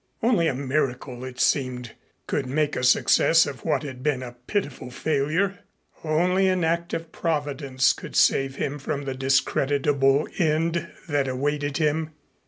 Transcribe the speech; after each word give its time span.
Only 0.23 0.47
a 0.47 0.55
miracle 0.55 1.23
it 1.23 1.39
seemed 1.39 1.91
could 2.25 2.47
make 2.47 2.75
a 2.75 2.83
success 2.83 3.45
of 3.45 3.63
what 3.63 3.83
had 3.83 4.01
been 4.01 4.23
a 4.23 4.31
pitiful 4.47 4.89
failure; 4.89 5.59
only 6.03 6.47
an 6.47 6.63
act 6.63 6.91
of 6.95 7.11
Providence 7.11 7.93
could 7.93 8.15
save 8.15 8.55
him 8.55 8.79
from 8.79 9.05
the 9.05 9.13
discreditable 9.13 10.27
end 10.39 10.91
that 11.07 11.27
awaited 11.27 11.77
him. 11.77 12.13